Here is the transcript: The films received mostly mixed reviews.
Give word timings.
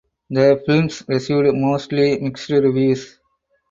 The 0.31 0.59
films 0.65 1.03
received 1.07 1.53
mostly 1.55 2.17
mixed 2.19 2.49
reviews. 2.49 3.19